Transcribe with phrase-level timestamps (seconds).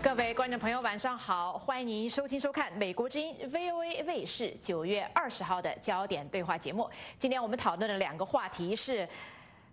[0.00, 1.58] 各位观众朋友，晚上好！
[1.58, 6.88] 欢迎您收听收看美国之音 VOA 卫视九月二十号的焦点对话节目。
[7.18, 9.06] 今天我们讨论的两个话题是：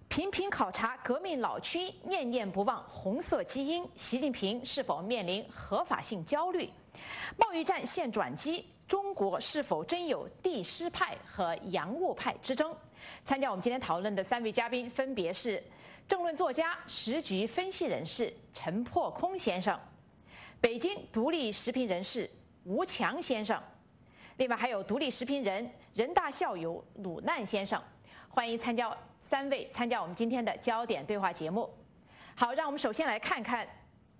[0.08, 6.68] 频频考察革命老区，念念不忘红色基因，习近平是否面临合法性焦虑？
[7.38, 12.76] 贸易战现转机，中国是否真有帝师派和洋务派之争？
[13.24, 15.64] 参加我们今天讨论的三位嘉宾分别是
[16.08, 19.80] 政论作家、时局分析人士陈破空先生。
[20.66, 22.28] 北京独立时评人士
[22.64, 23.62] 吴强先生，
[24.38, 27.80] 另外还有独立时评人、人大校友鲁难先生，
[28.30, 31.72] 欢迎参加三位参加我们今天的焦点对话节目。
[32.36, 33.68] 好，让我们首先来看看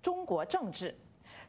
[0.00, 0.96] 中国政治。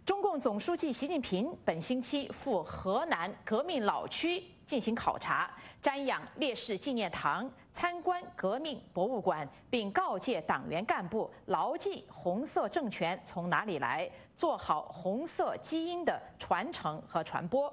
[0.08, 5.52] 中共总书记习近平本星期赴河南革命老区进行考察，
[5.84, 17.70] 瞻仰烈士纪念堂，参观革命博物馆，并告诫党员干部牢记红色政权从哪里来，做好红色基因的传承和传播。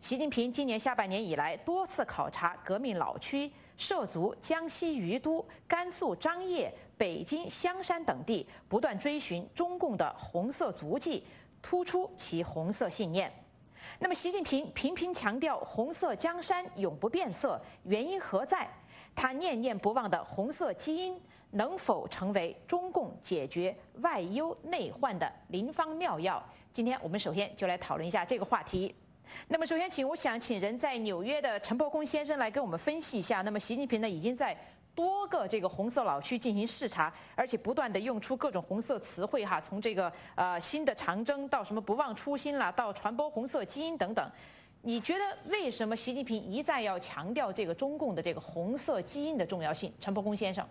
[0.00, 11.24] 习近平今年下半年以来多次考察革命老区，涉足江西于都、甘肃张掖、北京香山等地，不断追寻中共的红色足迹。
[11.62, 13.32] 突出其红色信念。
[13.98, 18.68] 那么，习近平频频强调红色江山永不变色，原因何在？
[19.14, 21.20] 他念念不忘的红色基因
[21.50, 26.42] 能否成为中共解决外忧内患的灵方妙药？
[26.72, 28.94] 今天我们首先就来讨论一下这个话题。
[29.48, 33.42] 那么，首先请我想请人在纽约的陈伯空先生来给我们分析一下。
[33.42, 34.56] 那么，习近平呢已经在。
[34.98, 44.28] 多个这个红色老区进行视察，而且不断的用出各种红色词汇哈，从这个呃新的长征到什么不忘初心啦，到传播红色基因等等。
[44.82, 49.92] 你觉得为什么习近平一再要强调这个中共的这个红色基因的重要性？
[50.00, 50.66] 陈伯公先生，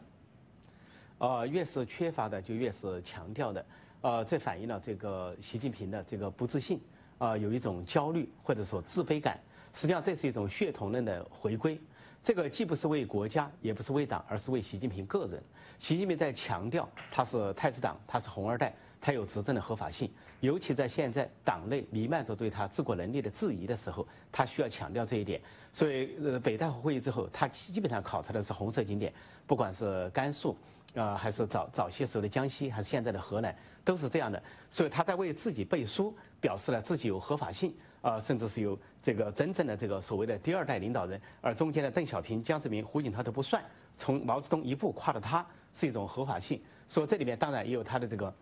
[1.19, 3.65] 呃，越是缺乏的就越是强调的，
[4.01, 6.81] 呃，这反映了这个习近平的这个不自信，
[7.17, 9.39] 啊，有一种焦虑或者说自卑感。
[9.71, 11.79] 实际上这是一种血统论的回归。
[12.27, 15.41] 这个既不是为国家，也不是为党，而是为习近平个人。
[15.79, 20.11] 习近平在强调他是太子党，他是红二代，他有执政的合法性。
[20.41, 25.39] 尤其在现在党内弥漫着对他治国能力的质疑的时候，他需要强调这一点。
[25.71, 29.13] 所以，呃，北戴河会议之后，他基本上考察的是红色景点，
[29.45, 30.57] 不管是甘肃，
[30.95, 34.43] 啊，还是早早些时候的江西，还是现在的河南，都是这样的。
[34.69, 37.73] 所以他在为自己背书，表示了自己有合法性。
[38.01, 43.63] 啊，甚至是有这个真正的这个所谓的第二代领导人，而中间的邓小平、江泽民、胡锦涛都不算，
[43.97, 46.61] 从毛泽东一步跨到他，是一种合法性。
[46.87, 48.33] 所以这里面当然也有他的这个，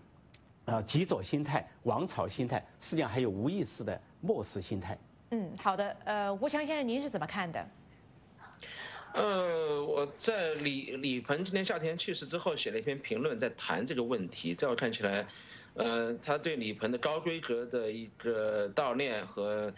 [0.65, 4.97] 呃，极左心态、王朝心态，实际上还有无意识的漠视心态。
[5.31, 7.67] 嗯，好的，呃，吴强先生，您是怎么看的？
[9.13, 15.25] 呃，我在李李鹏今年夏天去世之后写了一篇评论，在谈这个问题，在我看起来。
[15.75, 19.73] 呃，他对李鹏的高规格的一个悼念和，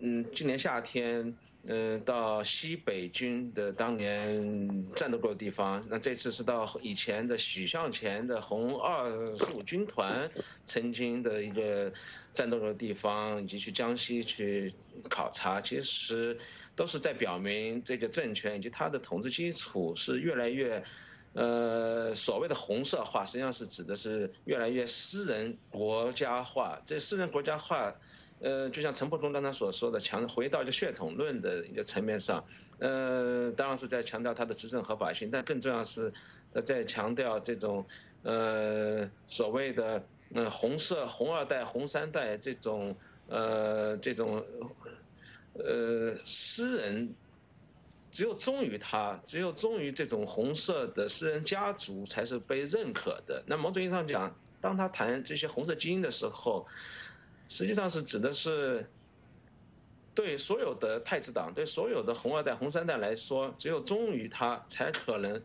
[0.00, 1.32] 嗯，今年夏天，
[1.66, 10.28] 嗯，到西北军的当年战斗过的地方，那这次是到以前的许向前的红二十五军团
[10.66, 11.92] 曾经的一个
[12.32, 14.74] 战斗过的地方，以及去江西去
[15.08, 16.36] 考察，其实
[16.74, 20.82] 都是在表明这个政权以及他的统治基础是越来越。
[21.36, 26.80] 呃，所谓的红色化，实际上是指的是越来越私人国家化。
[26.86, 27.94] 这私人国家化，
[28.40, 32.42] 呃，就像陈伯忠刚才所说的，强回到一个血统论的一个层面上，
[32.78, 36.10] 呃，当然是在强调他的执政合法性，但更重要是，
[36.64, 37.84] 在强调这种，
[38.22, 40.02] 呃，所谓的
[40.32, 42.96] 呃红色红二代、红三代这种，
[43.28, 44.42] 呃，这种，
[45.52, 47.14] 呃，私人。
[48.16, 53.44] 只有忠于他，只有忠于这种红色的私人家族才是被认可的。
[53.46, 56.66] 那某种意义上讲，当他谈这些红色基因的时候，
[57.46, 58.88] 实际上是指的是
[60.14, 65.42] 对所有的太子党、对所有的红二代、红三代来说，只有忠于他，才可能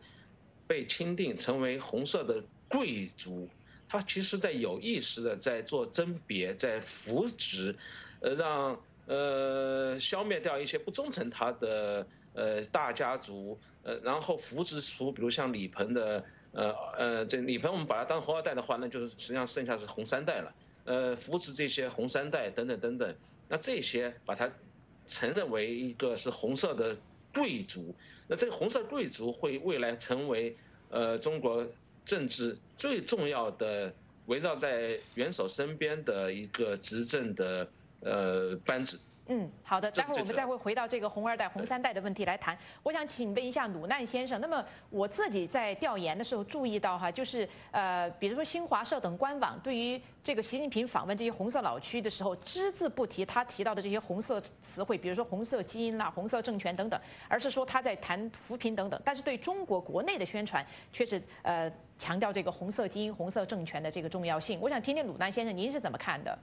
[0.66, 3.50] 被钦定成为红色的贵族。
[3.86, 7.76] 他其实在有意识的在做甄别，在扶植，
[8.20, 12.06] 呃，让呃消灭掉一些不忠诚他的。
[12.34, 23.14] 呃，大家族，呃，然后扶植出，比如像李鹏的，呃呃，这李鹏我们把他当红二代的话，那就是实际上剩下是红三代了，呃，扶持这些红三代等等等等，
[23.48, 24.50] 那这些把他
[25.06, 26.96] 承认为一个是红色的
[27.34, 27.94] 贵族，
[28.28, 30.56] 那这个红色贵族会未来成为
[30.88, 31.66] 呃中国
[32.04, 33.92] 政治最重要的
[34.26, 37.68] 围绕在元首身边的一个执政的
[38.00, 38.98] 呃班子。
[39.28, 42.58] 嗯，好的，待会儿我们再会回到这个红二代、红三代的问题来谈。
[42.82, 59.00] 我想请问一下鲁难先生，那么我自己在调研的时候注意到哈，就是呃，比如说新华社等官网对于这个习近平访问这些红色老区的时候，只字不提他提到的这些红色词汇，比如说红色基因啦、红色政权等等，而是说他在谈扶贫等等。
[59.04, 64.58] 但是对中国国内的宣传却是呃强调这个红色基因、红色政权的这个重要性。
[64.60, 66.38] 我想听听鲁难先生您是怎么看的？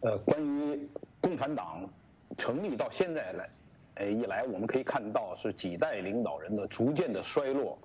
[0.00, 0.86] 呃，关于
[1.24, 1.88] 共产党
[2.36, 3.48] 成立到现在来，
[3.94, 7.78] 呃一来，我们可以看到是几代领导人的逐渐的衰落。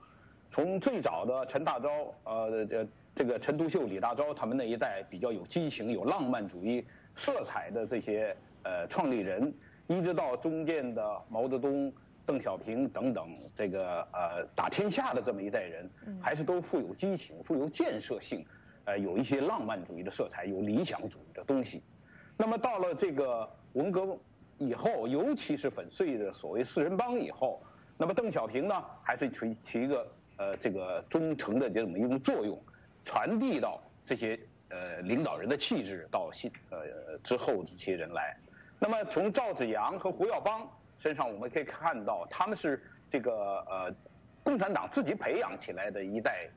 [0.51, 9.53] 从最早的陈大钊，呃，这这个陈独秀、李大钊他们那一代比较有激情、有浪漫主义色彩的这些呃创立人，
[9.87, 11.89] 一直到中间的毛泽东、
[12.25, 13.25] 邓小平等等
[13.55, 15.89] 这个呃打天下的这么一代人，
[16.21, 18.45] 还是都富有激情、富有建设性，
[18.83, 21.81] 呃，有一些浪漫主义的色彩，有理想主义的东西。
[22.41, 24.17] 那么到了这个文革
[24.59, 27.61] 以后，尤其是粉碎的所谓四人帮以后，
[27.97, 30.07] 那么邓小平呢，还是起起一个
[30.37, 32.57] 呃这个忠诚的这么一种作用，
[33.03, 34.39] 传递到这些
[34.69, 38.37] 呃领导人的气质到新呃之后这些人来。
[38.79, 40.65] 那么从赵紫阳和胡耀邦
[40.97, 43.93] 身上，我们可以看到他们是这个呃
[44.45, 46.49] 共产党自己培养起来的一代。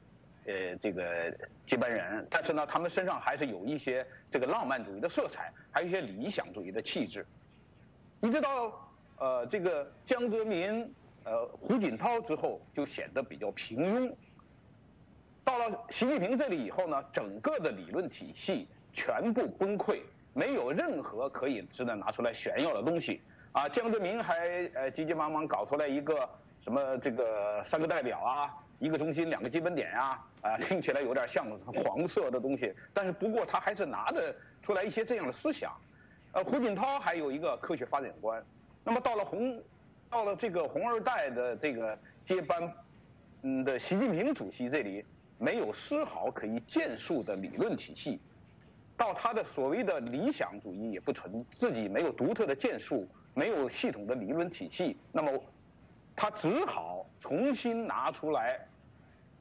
[0.45, 1.33] 呃，这个
[1.65, 7.25] 接班人，但是呢，他们身上还是有一些这个浪漫主义的色彩，还有一些理想主义的气质。
[8.21, 10.93] 一直到呃这个江泽民、
[11.25, 14.13] 呃胡锦涛之后，就显得比较平庸。
[15.45, 20.01] 到了习近平这里以后呢，整个的理论体系全部崩溃，
[20.35, 23.21] 没有任何可以值得拿出来炫耀的东西。
[23.53, 26.29] 啊，江泽民还呃急急忙忙搞出来一个
[26.61, 28.55] 什么这个三个代表啊。
[28.83, 35.73] 一个中心，两个基本点呀，啊， 听起来有点像黄色的东西，但是不过他还是拿着出来一些这样的思想。
[36.33, 38.45] 呃，胡锦涛还有一个科学发展观。
[38.83, 39.63] 那么到了红，
[40.11, 42.75] 到了这个红二代的这个接班，
[43.43, 45.05] 嗯的习近平主席这里，
[45.39, 48.21] 没有丝毫可以建树的理论体系。
[48.97, 55.41] 到他的所谓的理想主义也不存，自己没有独特的建树，没有系统的理论体系，那么
[56.17, 58.59] 他只好重新拿出来。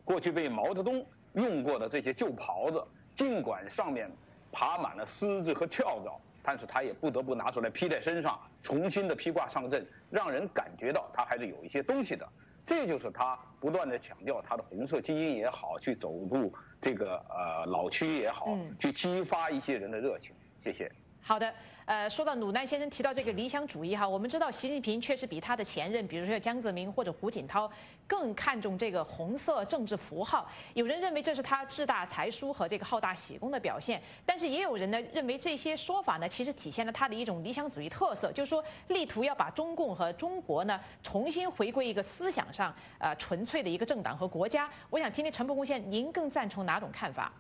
[0.03, 2.83] 过去被毛泽东用过的这些旧袍子，
[3.15, 4.09] 尽管上面
[4.51, 12.27] 爬满了虱子和跳蚤，但是他也不得不拿出来披在身上，重新的披挂上阵，让人感觉到他还是有一些东西的。
[12.65, 20.36] 这就是他不断的强调他的红色基因也好，去走入这个呃老区也好，去激发一些人的热情。
[20.59, 20.92] 谢谢。
[21.21, 21.51] 好的。
[21.85, 27.69] 呃，说到鲁难先生提到这个理想主义哈，我们知道习近平确实比他的前任，比如说江泽民或者胡锦涛，
[28.07, 30.47] 更看重这个红色政治符号。
[30.73, 44.69] 有人认为这是他志大才疏和这个好大喜功的表现，但是也有人呢认为这些说法呢，其实体现了他的一种理想主义特色，就是说力图要把中共和中国呢重新回归一个思想上呃纯粹的一个政党和国家。
[44.89, 47.33] 我想听听陈伯公先生，您更赞同哪种看法？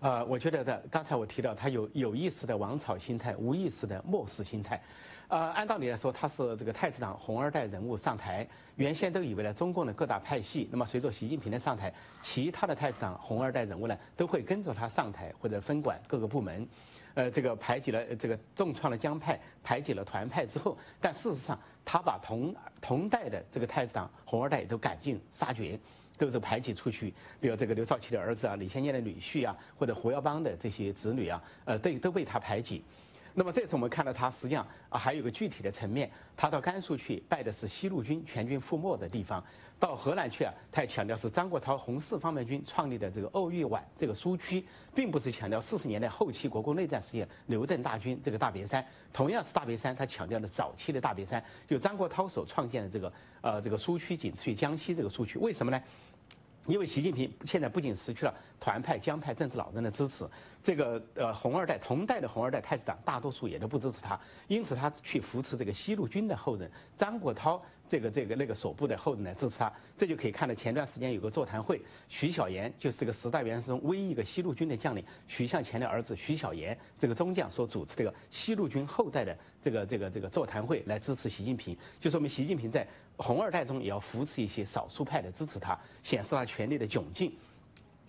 [0.00, 4.80] 呃，我觉得的，刚才我提到他有有意识的王朝心态，无意识的末世心态。
[5.26, 8.46] 呃，按道理来说，他是这个太子党红二代人物上台，
[8.76, 11.92] 原先都以为呢，中共的各大派系，那么随着习近平的上台，
[12.22, 16.66] 其他的太子党红二代人物呢，都会跟着他上台或者分管各个部门，
[17.14, 25.78] 呃，这个排挤了这个重创了江派，排挤了团派之后，但事实上，他把同同代的这个太子党红二代都赶尽杀绝。
[26.18, 32.82] 都是排挤出去，比如这个刘少奇的儿子啊，李先念的女婿啊，或者胡耀邦的这些子女啊，呃，对都被他排挤。
[33.38, 39.40] 那么这次我们看到他实际上啊，还有个具体的层面，他到甘肃去拜的是西路军全军覆没的地方；
[39.78, 48.84] 到河南去啊，他也强调是张国焘红四方面军创立的这个鄂豫皖这个苏区，并不是强调四十年代后期国共内战时期刘邓大军这个大别山。
[49.12, 55.38] 同样是大别山，他强调的早期的大别山，就张国焘所创建的这个呃这个苏区，仅次于江西这个苏区。
[55.38, 55.80] 为什么呢？
[56.66, 60.28] 因为习近平现在不仅失去了团派、江派政治老人的支持，
[60.68, 67.58] 这个呃红二代同代的红二代太子党大多数也都不支持他，因此他去扶持这个西路军的后人张国焘
[67.88, 82.86] 这个这个那个所部的后人来支持他，这就可以看到前段时间有个座谈会，徐小岩就是这个十大元首中唯一一个西路军的将领徐向前的儿子徐小岩这个中将所主持这个西路军后代的这个这个这个座谈会来支持习近平，就说明习近平在。
[83.20, 87.32] 红二代中也要扶持一些少数派的支持他，显示他权力的窘境。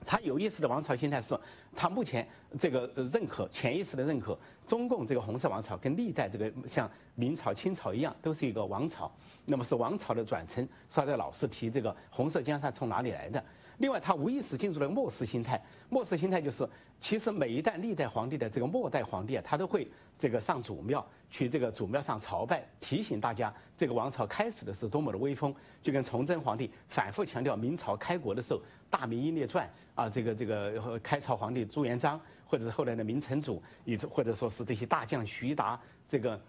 [0.06, 1.38] 他有意识的王朝心态是，
[1.76, 2.28] 他目前
[2.58, 9.12] 这个认可潜意识的认可，中共这个红色王朝跟历代这个像明朝、清朝一样，都是一个王朝，
[9.46, 10.68] 那么是王朝的转承。
[10.88, 13.44] 说这老是提这个红色江山从哪里来的？
[13.80, 15.62] 另外，他无意识进入了末世心态。
[15.90, 16.68] 末世心态就是，
[17.00, 25.56] 其实每一代历代皇帝的这个末代皇帝啊，他都会这个上祖庙去这个祖庙上朝拜，提醒大家这个王朝开始的是多么的威风。
[25.82, 28.60] 就跟崇祯皇帝反复强调明朝开国的时候，
[28.90, 29.66] 《大明英烈传》
[30.02, 36.42] 啊，这个这个开朝皇帝朱元璋，或者是后来的明成祖，以或者说是这些大将徐达，这个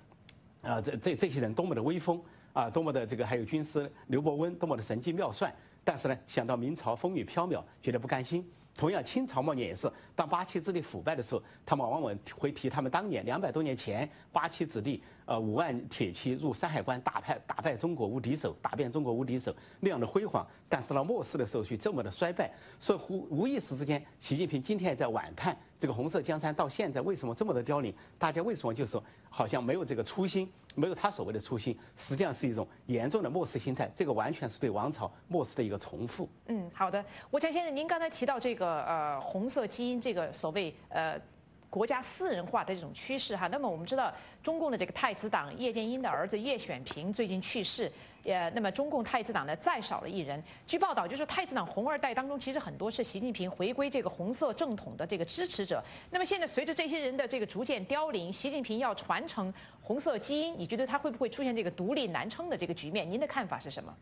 [0.62, 2.20] 啊这这这些人多么的威风
[2.52, 5.54] 啊，多么的这个还有军师刘伯温多么的神机妙算。
[5.84, 8.48] 但是呢，想到明朝风雨飘渺，觉得不甘心。
[8.80, 20.46] 同样，清朝末年也是，当八旗子弟腐败的时候，他们往往会提他们当年两百多年前八旗子弟，呃，五万铁骑入山海关，打败打败中国无敌手，打遍中国无敌手那样的辉煌。
[20.66, 27.92] 但是到末世的时候却这么的衰败，所以无无意识之间，习近平今天在惋叹这个红色江山到现在为什么这么的凋零？
[28.18, 33.90] 大家为什么就是好像没有这个初心，没有他所谓的初心，实际上是一种严重的末世心态。
[33.94, 36.28] 这个完全是对王朝末世的一个重复。
[36.46, 38.69] 嗯，好的，吴强先生，您刚才提到这个。
[38.70, 41.20] 呃呃，红色基因这个所谓呃
[41.68, 44.12] 国家私人化的这种趋势哈，那么我们知道
[44.42, 47.90] 中共的这个太子党叶剑英的儿子叶选平最近去世，
[48.24, 50.42] 呃，那么中共太子党呢再少了一人。
[50.66, 55.80] 据报道，就是太子党红二代当中，其实很多是习近平回归这个红色正统的这个支持者。
[56.10, 63.08] 那么现在随着这些人的这个逐渐凋零，习近平要传承红色基因，你觉得他会不会出现这个独立难称的这个局面？
[63.08, 63.94] 您的看法是什么？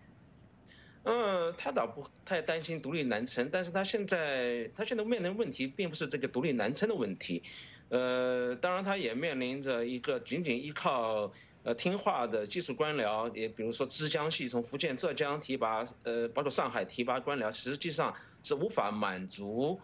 [1.10, 7.42] 嗯，他倒不太担心独立难成，但是他现在他现在面临问题并不是这个独立难成的问题，
[7.88, 19.80] 呃，当然他也面临着一个仅仅依靠呃听话的技术官僚，也比如说浙江系从福建、浙江提拔，呃，包括上海提拔官僚，实际上是无法满足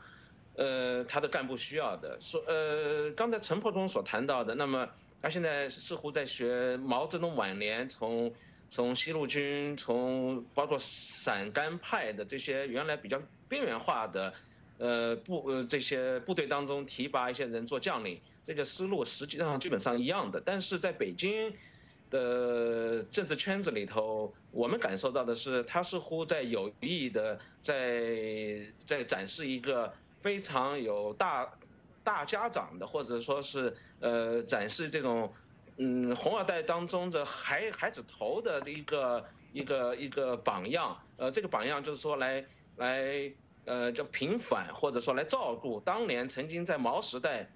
[0.57, 2.19] 呃他的干部需要的。
[2.21, 4.90] 说呃，刚才陈破中所谈到的，那么
[5.23, 8.31] 他现在似乎在学毛泽东晚年从。
[8.71, 14.35] 从西路军，从包括陕甘派的这些原来比较边缘化的，
[14.78, 20.40] 呃部呃这些部队当中提拔一些人做将领，这个思路实际上基本上一样的。
[20.40, 21.52] 但是在北京
[22.11, 31.49] 的政治圈子里头，我们感受到的是，他似乎在有意的在在展示一个非常有大
[32.02, 35.33] 大家长的，或者说是呃展示这种。
[35.76, 42.45] 嗯，红二代当中的孩孩子头的一个一个一个榜样，呃，这个榜样就是说来
[42.76, 43.33] 来
[43.64, 47.50] 呃叫平反或者说来照顾当年曾经在毛时代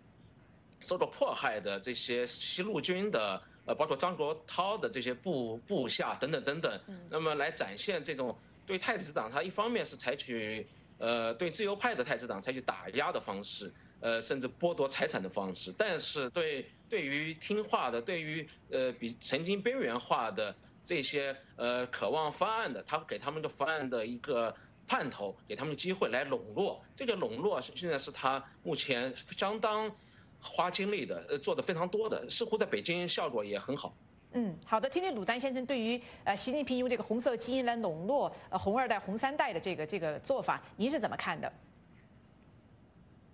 [0.81, 10.67] 受到迫害的这些西路军的呃，包括张国焘的这些部部下等等等等，那么来展现这种对太子党他一方面是采取
[10.99, 13.73] 呃对自由派的太子党采取打压的方式。
[14.01, 20.55] 呃，甚至剥夺财产的方式，但是对对于听话的，对于呃比曾经边缘化的
[20.85, 24.55] 这些呃渴望翻案的，他给他们的翻案的一个
[24.87, 26.83] 盼头，给他们机会来笼络。
[26.97, 29.91] 这个笼络现在是他目前相当
[30.41, 33.95] 花精力的，呃做的非常多的，似乎在北京效果也很好。
[34.33, 41.51] 嗯，好的，听听鲁丹先生对于呃习近平用这个红色基因来笼络呃红二代、红三代的这个这个做法，您是怎么看的？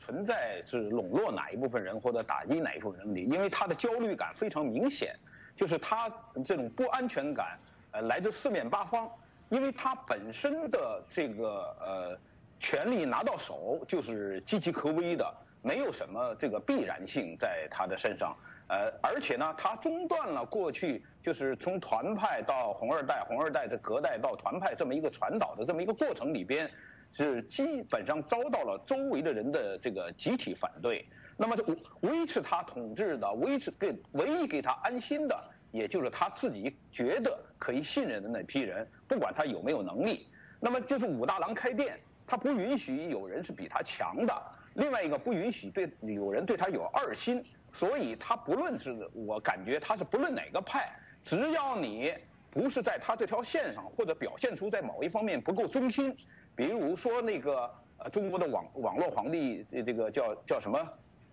[0.05, 5.17] 存在是笼络哪一部分人或者打击哪一部分人的，因为他的焦虑感非常明显，
[5.57, 6.13] 就是他
[6.45, 7.59] 这种不安全感，
[7.91, 9.11] 呃，来自四面八方，
[9.49, 12.19] 因为他本身的这个呃
[12.61, 18.37] 权力拿到手就是岌岌可危的，没有什么这个必然性在他的身上，
[18.69, 26.71] 呃，而且呢，他中断了过去就是从团派到红二代，红二代这隔代到团派这么一个传导的这么一个过程里边。
[27.11, 31.07] 是基本上遭到了周围的人的这个集体反对，
[31.37, 31.57] 那么
[32.01, 35.39] 维维持他统治的，维持给唯一给他安心的，
[35.71, 40.29] 也就是他自己觉得可以信任的那批人，不管他有没有能力。
[40.61, 44.35] 那么就是武大郎开店，他不允许有人是比他强的，
[44.75, 50.91] 另外一个不允许对有人对他有二心，所以他不论是我感觉他是不论哪个派，
[51.23, 52.15] 只要你
[52.51, 56.17] 不是在他这条线上，或者表现出在某一方面不够忠心。
[56.57, 60.79] 比如说那个呃，中国的网网络皇帝，这这个叫叫什么？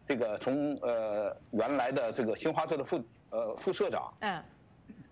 [0.06, 4.44] 这个从呃原来的这个新华社的副呃副社长，嗯，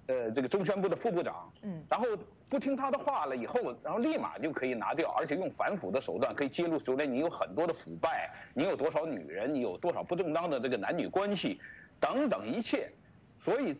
[0.08, 2.08] 呃这个中宣部的副部长，嗯，然后
[2.50, 11.60] 不听他的话了以后，然后立马就可以拿掉，而且用反腐的手段可以揭露出来你有很多的腐败，你有多少女人，你有多少不正当的这个男女关系，
[12.00, 12.92] 等等一切，
[13.39, 13.75] 所以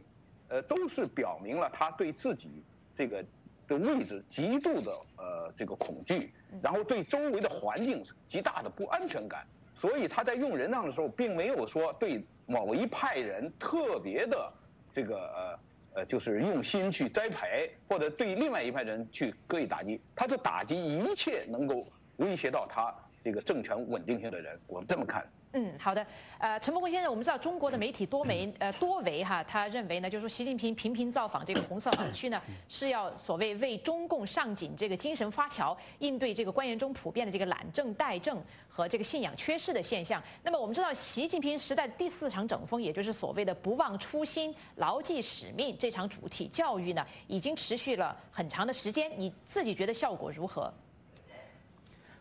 [0.48, 2.64] 呃都是表明了他对自己
[2.96, 3.24] 这个。
[3.70, 9.46] 的位置极度的呃这个恐惧，然后对周围的环境极大的不安全感，
[9.76, 14.52] 所以他在用人上的时候，并没有说对某一派人特别的
[14.92, 15.60] 这个呃
[15.94, 20.00] 呃，就是用心去栽培，或者对另外一派人去刻意打击。
[20.16, 21.84] 他是打击一切能够
[22.18, 24.60] 威胁到他这个政权稳定性的人。
[24.68, 25.26] 我们这么看。
[25.54, 26.06] 嗯，好的。
[26.38, 40.22] 呃，陈伯坤先生，我们知道中国的媒体多媒呃多维哈，他认为呢，就是说习近平频频造访这个红色网区呢，是要所谓为中共上紧这个精神发条，应对这个官员中普遍的这个懒政怠政和这个信仰缺失的现象。
[40.44, 49.12] 那么我们知道，习近平时代第四场整风，也就是所谓的不忘初心、牢记使命这场主体教育呢，已经持续了很长的时间。
[49.18, 50.72] 你自己觉得效果如何？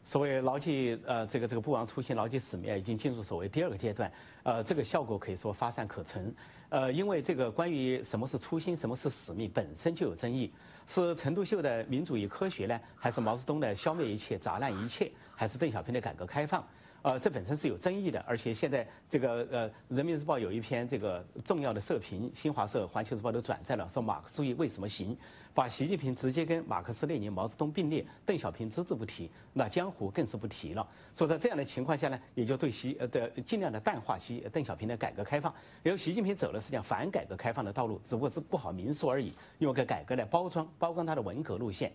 [0.09, 4.11] 所谓牢记呃这个这个不忘初心、牢记使命，已经进入所谓第二个阶段。
[4.43, 6.35] 呃，这个效果可以说发散可陈。
[6.71, 10.51] 呃，因为这个关于什么是初心、什么是使命，本身就有争议。
[10.87, 16.67] 是陈独秀的民主与科学呢，还是毛泽东的消灭一切、砸烂一切，还是邓小平的改革开放？
[17.03, 25.17] 呃，这本身是有争议的，而且现在这个呃，《人民日报》有一篇这个重要的社评，新华社、环球日报都转载了，说马克思主义为什么行？
[25.55, 30.87] 把习近平直接跟马克思列宁、毛泽东并列，邓小平只字不提，那江湖更是不提了。
[31.13, 35.53] 所以在这样的情况下呢，也就对习呃的尽量的淡化习邓小平的改革开放，
[35.85, 41.93] 因为习近平走的是讲反改革开放的道路，只不过是不好明说而已，用个改革来包装包装他的文革路线。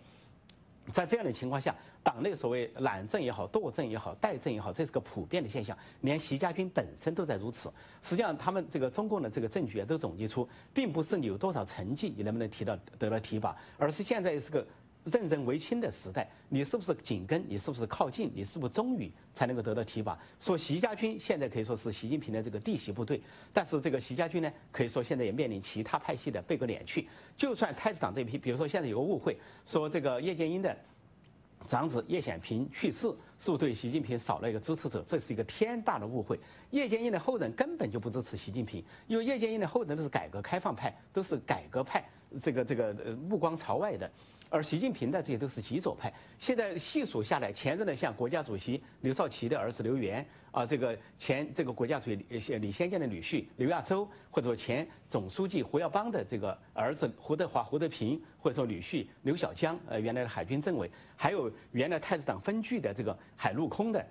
[0.91, 7.71] 在这样的情况下，党内所谓懒政也好、惰政也好、怠政也好，这是个普遍的现象，连习家军本身都在如此。
[8.01, 14.65] 实际上，他们这个中共的这个证据都总结出，并不是你有多少成绩，你能不能提到得了提拔，而是现在是个。
[15.05, 17.43] 任人唯亲的时代，你是不是紧跟？
[17.47, 18.31] 你是不是靠近？
[18.33, 20.17] 你是不是忠于才能够得到提拔？
[20.39, 27.07] 说习家军现在可以说是习近平的这个弟媳部队，但是这个习家军呢，可以说现在也面临其他派系的背个脸去。
[27.35, 30.75] 就算太子党这批，比如说现在有个误会，说这个叶剑英的
[31.67, 33.13] 长子叶显平去世，
[33.51, 35.03] 是对习近平少了一个支持者？
[35.05, 36.39] 这是一个天大的误会。
[36.71, 42.07] 叶剑英的后人根本就不支持习近平，因为叶剑英的后人都是改革开放派，都是改革派，
[42.41, 44.09] 这个这个呃目光朝外的。
[44.49, 46.13] 而习近平的这些都是极左派。
[46.37, 64.05] 现在细数下来，前任的像国家主席刘少奇的儿子刘源啊，这个前这个国家主席李李先建的女婿刘亚洲，或者说前总书记胡耀邦的这个儿子胡德华、胡德平，或者说女婿刘小江，呃，原来的海军政委，还有原来太子党分据的这个海陆空的，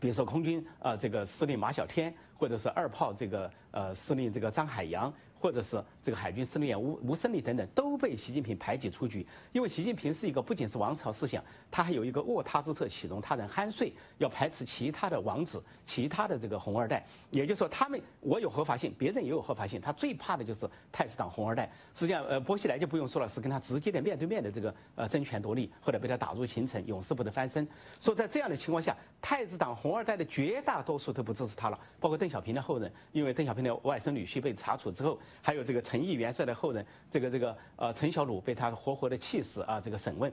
[0.00, 5.12] 比如说空军啊，这个司令马晓天，或者是二炮这个呃司令这个张海洋。
[5.36, 17.04] 或者是这个海军司令员吴吴胜利等等都被习近平排挤出局，因为习近平是一个不仅是王朝思想，他还有一个卧榻之侧岂容他人酣睡，要排斥其他的王子、其他的这个红二代。
[17.30, 21.70] 也就是说，他们我有合法性，别人也有合法性，他最怕的就是太子党红二代。
[21.92, 27.68] 实际上，呃，薄熙来就不用说了，是跟他直接的面对面的这个呃争权夺利，后来被他打入秦城，永世不得翻身。
[28.00, 35.20] 所以在这样的情况下，太子党红二代的绝大多数都不支持他了，包括邓小平的后人，因为邓小平的外甥女婿被查处之后。
[35.42, 39.78] 还有这个陈毅元帅的后人，这个这个呃陈小鲁被他活活的气死啊！
[39.78, 40.32] 这个审问，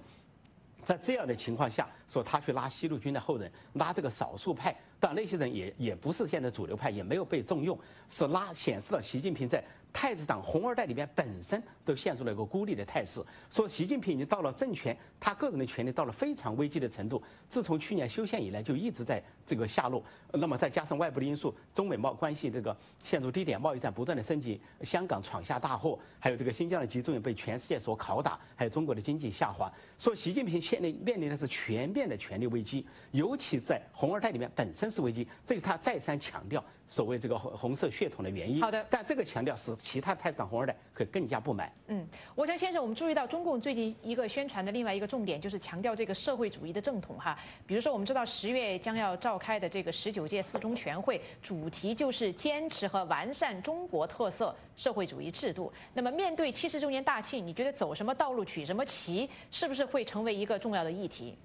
[0.85, 7.77] 在这样的情况下，说他去拉西路军的后人，拉这个少数派，但那些人也也不是现在主流派，也没有被重用，
[8.07, 9.61] 是拉显示了习近平在。
[9.93, 17.21] 太子党红二代里面本身都陷入了一个孤立的态势，说习近平已经到了政权，他个人的权力到了非常危机的程度。
[17.49, 20.03] 自从去年修宪以来，就一直在这个下落。
[20.31, 38.61] 那么再加上外部的因素，中美贸关系这个陷入低点，贸易战不断的升级，香港闯下大祸，还有这个新疆的集中营被全世界所拷打，还有中国的经济下滑，说习近平现在面临的是全面的权力危机，尤其在红二代里面本身是危机，这是他再三强调所谓这个红红色血统的原因。
[38.61, 39.75] 好的，但这个强调是。
[39.81, 41.71] 其他太子党红二代会更加不满。
[41.87, 47.37] 嗯，我想先生，我们注意到中共最近一个宣传的另外一个重点就是强调这个社会主义的正统哈。
[47.65, 55.71] 比如说，我们知道十月将要召开的这个十九届四中全会，主题就是坚持和完善中国特色社会主义制度。
[55.93, 61.35] 那么，面对七十周年大庆，你觉得走什么道路、取什么旗，是不是会成为一个重要的议题？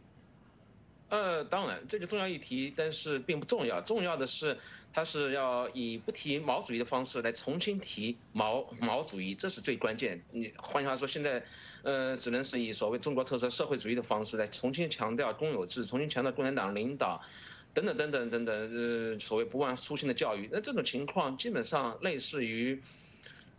[1.08, 3.80] 呃，当然，这个重要议题，但是并不重要。
[3.80, 4.56] 重要的是。
[4.96, 10.18] 他是要以不提毛主义的方式来重新提毛毛主义，这是最关键。
[10.30, 11.44] 你换句话说，现在，
[11.82, 17.20] 呃，只能是以所谓中国特色社会主义的方式来重新强调公有制，重新强调共产党领导，
[17.74, 20.48] 等等等等等等，呃，所谓不忘初心的教育。
[20.50, 22.80] 那这种情况基本上类似于，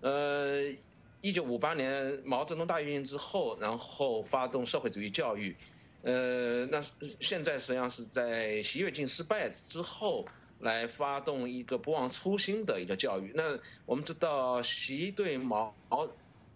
[0.02, 0.64] 呃，
[1.22, 5.56] 一九五八年毛泽东大跃进之后，然后发动社会主义教育，
[6.02, 6.82] 呃，那
[7.20, 10.26] 现在实际上是在习跃进失败之后。
[10.60, 13.32] 来发动一个不忘初心的一个教育。
[13.36, 15.74] 那我们知道，习对毛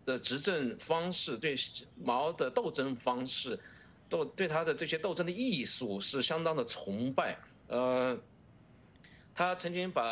[0.06, 1.56] 的执政方式，对
[2.04, 3.60] 毛的斗争方式，
[4.10, 7.38] 斗对他的这些斗争的艺术是相当的崇拜。
[7.68, 8.18] 呃，
[9.36, 10.04] 他曾经把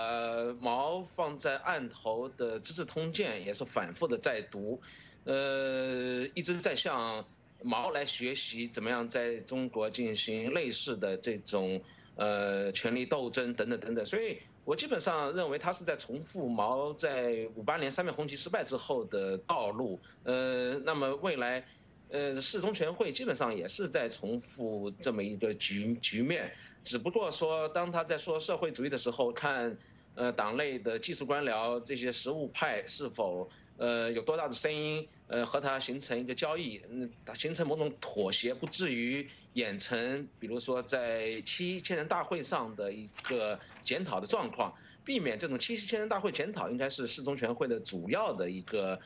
[0.61, 4.79] 毛放在案头的《资治通鉴》也是反复的在读，
[5.25, 7.25] 呃，一直在向
[7.61, 11.81] 毛来学习怎么样在中国进行类似的这种
[12.19, 14.05] 呃权力斗争等等等等。
[14.05, 19.97] 所以我基本上认为他是在重复毛在五八年三面红旗失败之后的道路。
[20.23, 21.65] 呃，那么未来，
[22.09, 26.51] 呃，四中全会基本上也是在重复这么一个局局面。
[26.83, 29.77] 只不过说，当他在说社会主义的时候，看，
[30.15, 39.27] 呃，党内的技术官僚这些实务派是否，呃，有多大的声音，呃，和他形成一个交易，嗯，形成某种妥协，不至于
[39.59, 44.73] 演成，比如说在七千人大会上的一个检讨的状况，
[45.05, 48.99] 避免这种七千人大会检讨，应该是四中全会的主要的一个。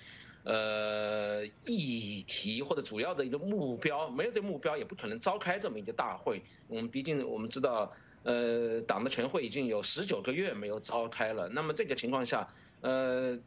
[0.46, 6.42] 呃，议题或者主要的一个目标，没有这个目标，也不可能召开这么一个大会。
[6.68, 11.48] 我们毕竟我们知道，呃，党的全会已经有十九个月没有召开了。
[11.48, 12.46] 那么这个情况下，
[12.82, 13.40] 呃。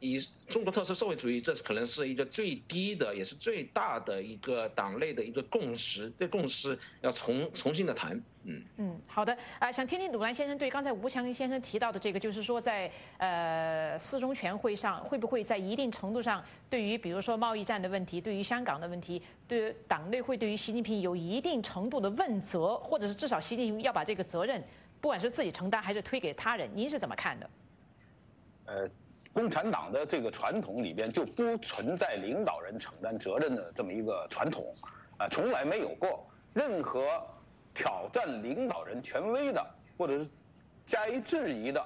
[0.00, 6.12] 以中国特色社会主义，这可能是一个最低的，也是最大的一个党内的一个共识。
[6.18, 24.62] 这共识要重重新的谈，嗯嗯，好的啊，想听听鲁兰先生对刚才吴强先生提到的这个，就是说在呃四中全会上，会不会在一定程度上，对于比如说贸易战的问题，对于香港的问题，对党内会对于习近平有一定程度的问责，或者是至少习近平要把这个责任，
[25.00, 27.50] 不管是自己承担还是推给他人，您是怎么看的？
[28.66, 28.90] 呃。
[29.34, 34.72] 共产党的这个传统里边就不存在领导人承担责任的这么一个传统，
[35.18, 37.04] 啊，从来没有过任何
[37.74, 39.60] 挑战领导人权威的，
[39.98, 40.28] 或者是
[40.86, 41.84] 加以质疑的，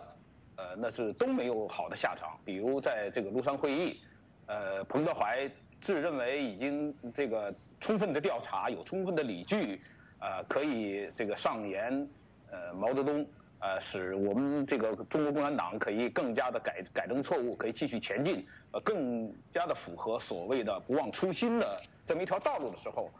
[0.57, 2.39] 呃，那是都没有好的下场。
[2.45, 3.99] 比如在这个庐山会议，
[4.45, 9.81] 呃，彭德怀自认为已经这个充分的调查，有充分的理据，
[10.21, 12.07] 呃，可以这个上言，
[12.51, 13.27] 呃，毛泽东。
[13.61, 23.11] 呃，使我们这个中国共产党可以更加的改改正错误，可以继续前进，呃，更加的符合所谓的不忘初心的这么一条道路的时候，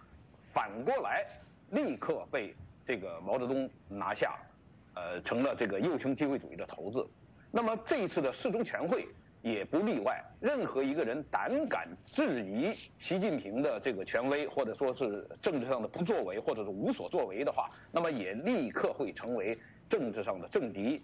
[0.55, 1.27] 反过来
[1.71, 2.55] 立刻被
[2.87, 4.37] 这个毛泽东拿下，
[4.95, 7.05] 呃，成了这个右倾机会主义的头子。
[7.51, 9.09] 那么这一次的四中全会
[9.43, 19.59] 也不例外，任何一个人胆敢质疑习近平的这个权威，或者说是政治上的不作为，或者是无所作为的话，那么也立刻会成为。
[19.89, 21.03] 政治上的政敌，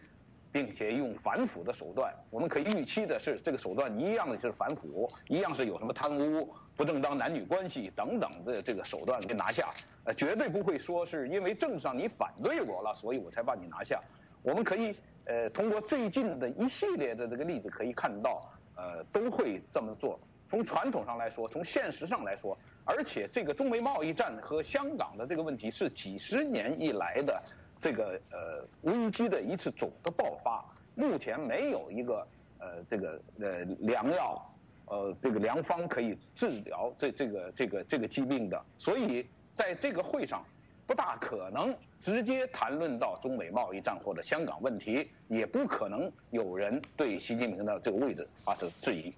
[0.52, 14.00] 并且用反腐的手段，我们可以预期的是，这个手段一样的是反腐，一样是有什么贪污、不正当男女关系等等的这个手段给拿下，呃，绝对不会说是因为政治上你反对我了，所以我才把你拿下。
[14.42, 14.94] 我们可以
[15.24, 18.40] 呃通过最近的一系列的这个例子可以看到，
[18.76, 20.20] 呃，都会这么做。
[20.48, 27.42] 从传统上来说，从现实上来说，而且这个中美贸易战和香港的这个问题是几十年以来的。
[27.84, 32.26] 这个呃危机的一次总的爆发，目前没有一个
[32.58, 34.42] 呃这个呃良药，
[34.86, 40.42] 呃这个良方可以治疗这这个这个这个疾病的，所以在这个会上
[40.86, 49.12] 不大可能直接谈论到中美贸易战或者香港问题，也不可能有人对习近平的这个位置发生质疑。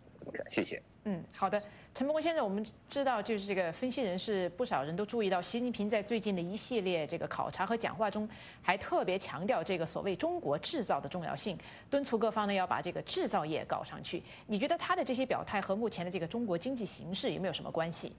[0.48, 0.82] 谢谢。
[1.04, 1.60] 嗯，好的，
[1.94, 8.28] 陈伯公先生，我们知道，就是这个分析人士不少人都注意到，习近平在最近的一系列这个考察和讲话中，
[8.60, 11.56] 还特别强调这个所谓中国制造的重要性，
[11.88, 14.22] 敦促各方呢要把这个制造业搞上去。
[14.46, 18.12] 你觉得他的这些表态和目前的这个中国经济形势有没有什么关系？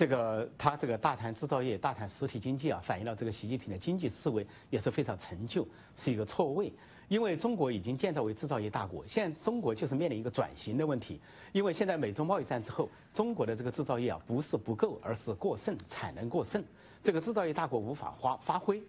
[0.00, 6.72] 这个他这个大谈制造业、大谈实体经济啊，反映了这个习近平的经济思维也是非常陈旧，是一个错位。
[7.08, 11.20] 因为中国已经建造为制造业大国，现在中国就是面临一个转型的问题。
[11.52, 16.64] 因为现在美中贸易战之后，中国的这个制造业啊不是不够，而是过剩，产能过剩，
[17.02, 18.82] 这个制造业大国无法发发挥。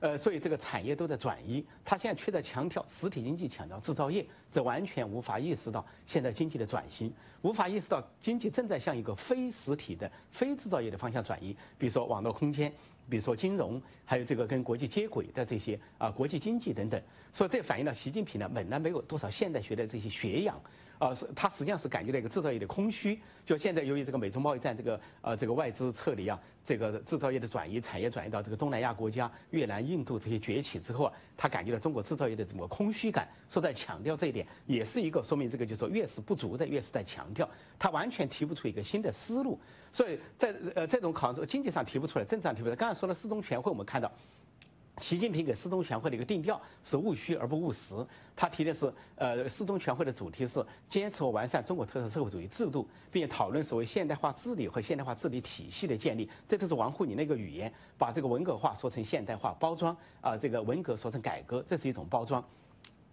[0.00, 7.10] 呃，所以这个产业都在转移，他现在却在强调实体经济，强调制造业，这完全无法意识到现在经济的转型，
[7.42, 12.70] 无法意识到经济正在向一个非实体的、非制造业的方向转移，比如说网络空间，
[13.08, 17.00] 比如说金融，还有这个跟国际接轨的这些啊国际经济等等。
[17.32, 20.60] 所以这反映了习近平呢，本来没有多少现代学的这些学养。
[20.98, 23.18] 啊，是他实际上是感觉到一个制造业的空虚。
[23.44, 39.58] 就现在由于这个美中贸易战，这个呃这个外资撤离啊，这个制造业的转移，产业转移到这个东南亚国家、越南、印度这些崛起之后啊，他感觉到中国制造业的这么空虚感，说在强调这一点，也是一个说明这个就是说越是不足的，越是在强调，他完全提不出一个新的思路。
[39.92, 42.76] 所以在呃这种考经济上提不出来，政治上提不出来。
[42.76, 44.10] 刚才说了四中全会，我们看到。
[44.98, 47.94] 习近平给四中全会的一个定调是务虚而不务实。
[48.36, 56.28] 他提的是，呃，四中全会的主题是坚持和完善中国特色社会主义制度，并且讨论所谓现代化治理和现代化治理体系的建立。
[56.48, 62.44] 这都是王沪宁那个语言，把这个文革化说成现代化包装啊，这个文革说成改革，这是一种包装。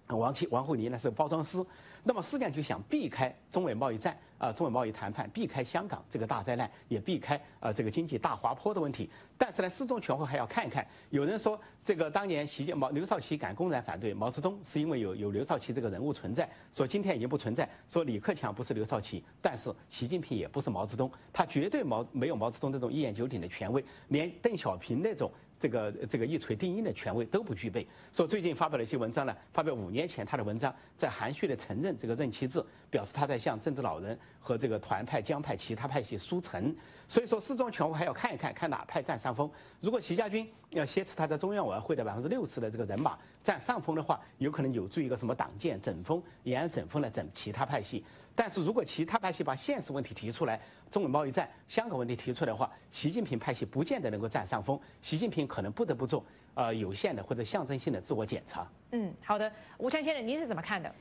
[0.07, 1.63] 王其王沪宁呢是包装师，
[2.03, 9.09] 那么实际上就想避开中美贸易战啊，中美贸易谈判，避开香港这个大灾难，也避开啊这个经济大滑坡的问题。
[9.37, 10.85] 但是呢，四中全会还要看一看。
[11.11, 16.49] 有人说，这个当年习近毛刘少奇敢公然反对毛泽东，是因为有有刘少奇这个人物存在。
[16.73, 17.69] 说今天已经不存在。
[17.87, 25.31] 说李克强不是刘少奇，但是习近平也不是毛泽东，他绝对毛没有毛泽东这种一言九鼎的权威，连邓小平那种。
[25.61, 27.87] 这个这个一锤定音的权威都不具备。
[28.11, 36.75] 说最近发表了一些文章呢，发表五年前他的文章，在含蓄的承认这个任期制，表示他在向政治老人和这个团派、江派、其他派系输诚。
[37.07, 39.47] 所以说，四中全会还要看一看，看哪派占上风。
[39.79, 48.03] 如果习家军要挟持他在中央委员会的百分之六十的这个人马占上风的话，有可能有助于一个什么党建整风、延安整风来整其他派系。
[48.35, 54.79] 但是如果其他派系把现实问题提出来，中美贸易战、香港问题提出来的话，习近平派系不见得能够占上风。
[55.01, 58.67] 习近平可能不得不做呃有限的或者象征性的自我检查。
[58.91, 60.93] 嗯，好的，吴强先生，您是怎么看的？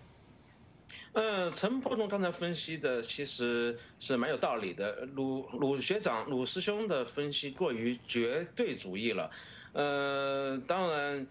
[1.13, 5.07] 呃，陈伯仲刚才分析的其实是蛮有道理的。
[5.15, 9.31] 鲁鲁学长、鲁师兄的分析过于绝对主义了。
[9.73, 11.25] 呃，当然，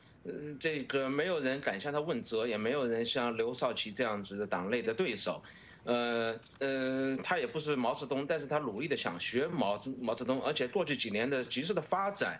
[0.61, 5.41] 这个没有人敢向他问责，也没有人像刘少奇这样子的党内的对手。
[5.89, 12.39] 呃呃，他也不是毛泽东，但是他努力的想学毛泽毛泽东，而且过去几年的局势的发展，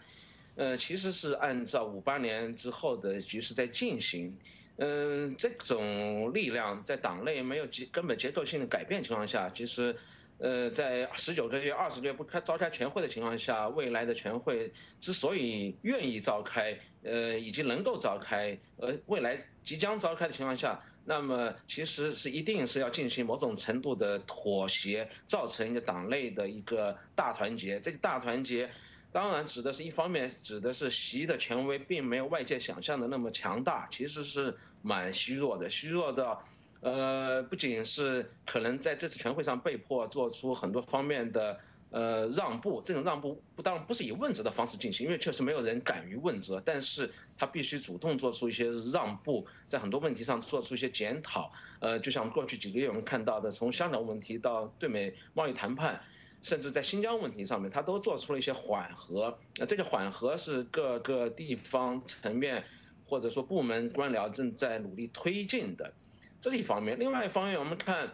[0.56, 4.38] 呃，其实是按照五八年之后的局势在进行。
[4.78, 9.96] 嗯，这种力量在党内没有结根本结构性的改变情况下，其实，
[10.38, 20.80] 呃，在十九个月、二十个月不开召开全会的情况下，未来的全会之所以愿意召开，呃，以及能够召开，呃，未来即将召开的情况下。
[21.06, 27.80] 那么其实是一定是要进行某种程度的妥协，造成一个党内的一个大团结。
[27.80, 28.70] 这个大团结，
[29.12, 36.44] 当然指的是一方面，指的是习的权威并没有外界想象的那么强大，其实是蛮虚弱的，虚弱到，
[36.82, 41.60] 呃，不仅是可能在这次全会上被迫做出很多方面的。
[41.91, 51.52] 呃，让步这种让步不当然不是以问责的方式进行，因为确实没有人敢于问责，但是他必须主动做出一些让步，在很多问题上做出一些检讨。
[51.80, 55.99] 呃，就像过去几个月我们看到的，从香港问题到对美贸易谈判，
[56.43, 59.39] 甚至在新疆问题上面，他都做出了一些缓和。
[59.58, 62.63] 那这个缓和是各个地方层面
[63.08, 65.91] 或者说部门官僚正在努力推进的，
[66.39, 66.99] 这是一方面。
[66.99, 68.12] 另外一方面，我们看。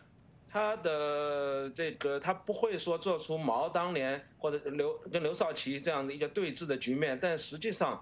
[0.56, 8.02] 他的这个，他不会说做出毛当年或者刘跟刘少奇这样的一个对峙的局面，但实际上，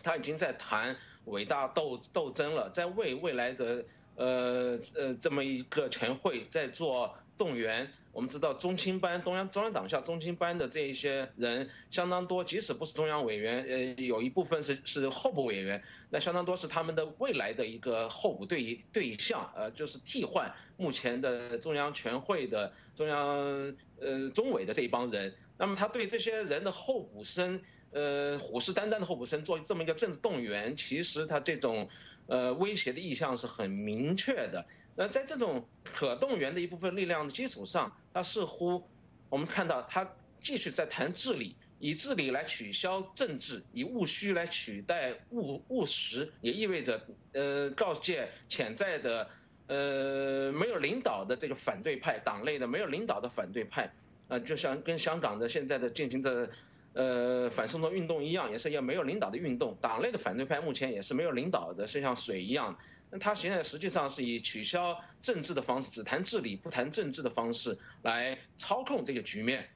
[0.00, 7.92] 他已经在谈伟大斗斗争了，在为未来的呃呃这么一个全会在做动员。
[8.12, 25.34] 我们知道中青班中央中央党校中青班的这一些人相当多，即使不是中央委员，呃，有一部分是是候补委员，那相当多是他们的未来的一个候补对对象，呃，就是替换目前的中央全会的中央呃中委的这一帮人。
[25.56, 31.88] 那么他对这些人的候补生，呃，虎视眈眈的候补生做这么一个政治动员，其实他这种
[32.26, 34.66] 呃威胁的意向是很明确的。
[34.94, 38.86] 那在这种可动员的一部分力量的基础上，他似乎
[39.30, 40.06] 我们看到他
[40.42, 47.00] 继续在谈治理，以治理来取消政治，以务虚来取代务务实，也意味着
[47.32, 49.30] 呃告诫潜在的
[49.68, 53.90] 呃没有领导的这个反对派党内的没有领导的反对派，
[54.28, 56.50] 啊就像跟香港的现在的进行的
[56.92, 62.76] 呃反送中运动一样，也是要没有领导的运动，党内的反对派目前也是没有领导的，是像水一样。
[63.12, 69.68] 那他现在实际上是以取消政治的方式，只谈治理不谈政治的方式来操控这个局面。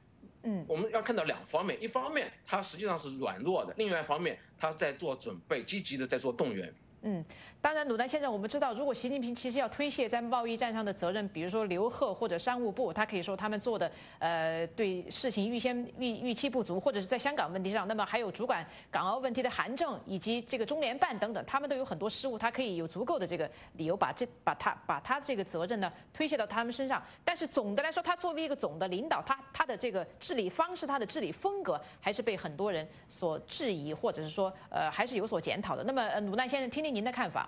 [0.43, 6.73] 嗯，我们要看到两方面，一方面他实际上是软弱的，另外一方面他在做准备，积极的在做动员。
[7.09, 7.25] 嗯，
[7.61, 13.89] 当然，鲁南先生，我们知道，如果习近平其实要推卸在贸易战上的责任，比如说刘鹤或者商务部，他可以说他们做的
[14.19, 27.01] 呃对事情预先预预期不足，或者是在香港问题上，那么还有主管港澳问题的韩正以及这个中联办等等，他们都有很多失误，他可以有足够的这个理由把这把他把他这个责任呢推卸到他们身上。
[27.25, 35.85] 但是总的来说，他作为一个总的领导，他他的这个治理方式，他的治理风格还是被很多人所质疑，或者是说呃还是有所检讨的。
[35.85, 36.96] 那么鲁南先生，听听。
[36.97, 37.47] 您的看法？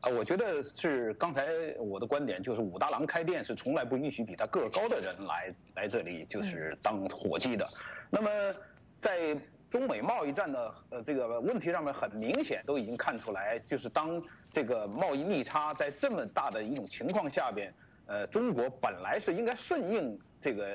[0.00, 1.46] 啊，我觉得是刚才
[1.78, 7.64] 我的观点，就是武大郎开店是从来不允许比他个儿高的人来来这里就是当伙计的。
[8.10, 8.28] 那么
[9.00, 9.38] 在
[9.70, 17.72] 中美贸易战的呃这个问题上面，很明显都已经看出来，就是当这个贸易逆差在这么大的一种情况下边，
[18.06, 20.66] 呃，中国本来是应该顺应这个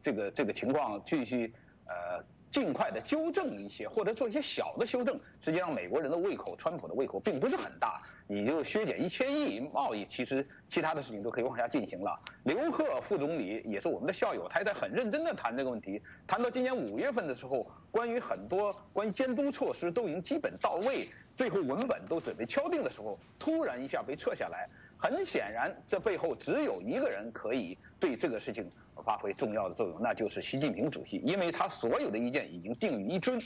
[0.00, 1.52] 这个这个情况，继续
[1.84, 2.24] 呃。
[2.50, 5.18] 尽快的纠正一些，或者做一些小的修正。
[5.40, 8.02] 实际上，美国人的胃口，川普的胃口并不是很大。
[8.26, 12.20] 你就削减一千亿贸易，其实其他的事情都可以往下进行了。
[12.42, 16.02] 刘鹤副总理也是我们的校友，他也在很认真的谈这个问题。
[16.26, 24.68] 谈到今年五月份的时候，关于很多关于监督措施都已经基本到位，最后文本都准备敲定的时候，突然一下被撤下来。
[25.00, 28.70] 很显然，这背后只有一个人可以对这个事情
[29.02, 33.40] 发挥重要的作用，那就是习近平主席，因为他所有的意见已经定于一尊，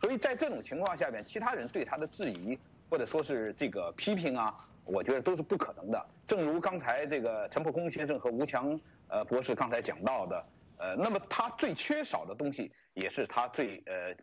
[0.00, 2.56] 所以在这种情况下面，其他人对他的质疑
[2.88, 6.06] 或者说是这个批评啊，我觉得都是不可能的。
[6.24, 10.46] 正如刚才这个陈破空先生和吴强呃博士刚才讲到的，
[10.78, 14.14] 呃，那么他最缺少的东西，也是他最呃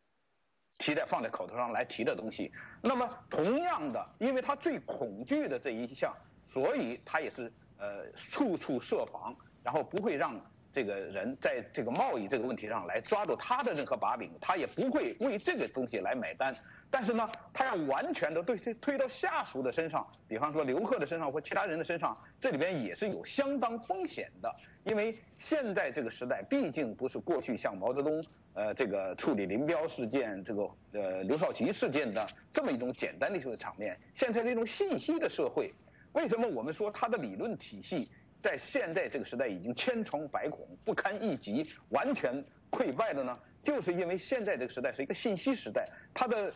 [0.77, 2.53] 提在放在口头上来提的东西。
[2.81, 6.15] 那么同样的，因为他最恐惧的这一项。
[6.51, 10.35] 所以他也是呃处处设防，然后不会让
[10.71, 16.55] 这个人在这个贸易这个问题上来抓住他的任何把柄，他也不会为这个东西来买单。
[16.91, 24.51] 但是呢，他要完全的对推推到下属的身上，比方说刘贺的身上或其他人的身上，这里边也是有相当风险的。
[24.85, 35.71] 因为现在这个时代毕竟不是过去像毛泽东呃这个处理林彪事件、这个呃刘少奇事件的这么一种简单的一个场面，现在这种信息的社会。
[36.13, 38.09] 为什么我们说他的理论体系
[38.41, 43.37] 在现在这个时代已经千疮百孔、不堪一击、完全溃败了呢？
[43.61, 46.53] 就是因为现在这个时代是一个信息时代，它的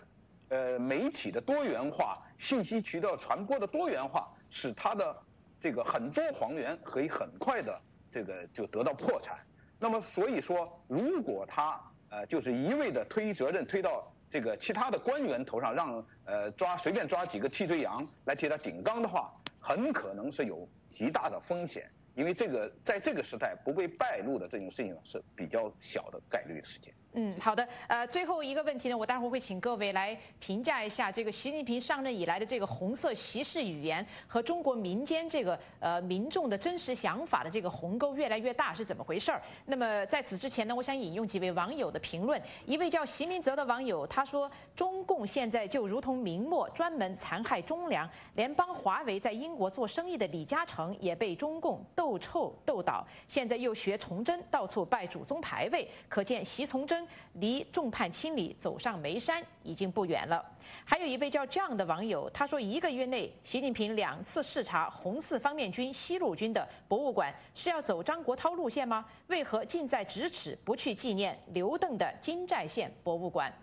[0.50, 5.16] 呃媒体的多元化、信息渠道传播的多元化，使它的
[5.60, 9.38] 这个很多黄源可以很快的这个就得到破产。
[9.80, 14.10] 那么所以说，如果他呃就是一味的推责任推到。
[14.34, 19.32] 这个其他的官员头上让呃抓随便抓几个替罪羊来替他顶缸的话，
[19.66, 26.94] 很可能是有极大的风险，因为这个在这个时代不被败露的这种事情是比较小的概率事件。
[27.16, 27.68] 嗯，好的。
[27.88, 39.42] 呃，最后一个问题呢，我待会儿会请各位来评价一下这个习近平上任以来的这个红色习式语言和中国民间这个呃民众的真实想法的这个鸿沟越来越大是怎么回事儿。
[39.66, 42.42] 那么在此之前呢，我想引用几位网友的评论。
[42.66, 57.03] 一位叫席明泽的网友他说：“中共现在就如同明末专门残害忠良，连帮华为在英国做生意的李嘉诚也被中共斗臭斗倒，现在又学崇祯到处拜祖宗牌位，可见习崇祯”
[57.40, 60.44] 离众叛亲离、走上煤山已经不远了。
[60.86, 69.06] 还有一位叫 John 的网友，他说：一个月内，习近平两次视察红四方面军西路军的博物馆，是要走张国焘路线吗？
[69.28, 73.54] 为何近在咫尺，不去纪念刘邓的金寨县博物馆？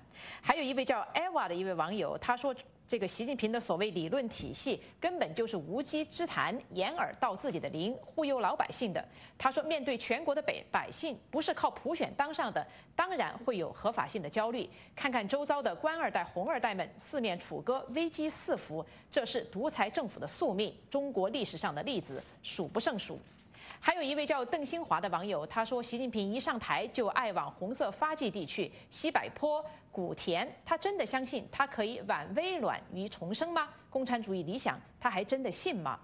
[0.40, 2.54] 还有一位叫 Eva 的一位网友，他说。
[2.90, 9.08] 这个习近平的所谓理论体系根本就是无稽之谈，掩耳盗自己的铃，忽悠老百姓的。
[9.38, 14.68] 他说，面对全国的百百姓，不是靠普选当上的，当然会有合法性的焦虑。
[14.96, 20.74] 看看周遭的官二代、红二代们四面楚歌，危机四伏，这是独裁政府的宿命。
[20.90, 23.20] 中国历史上的例子数不胜数。
[23.82, 33.68] 还有一位叫邓新华的网友，他说：“习近平一上台就爱往红色发迹地去，西柏坡、古田，他真的相信他可以挽微卵于重生吗？
[33.88, 35.98] 共产主义理想，他还真的信吗？”